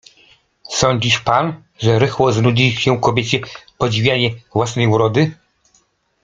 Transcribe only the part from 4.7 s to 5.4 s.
urody?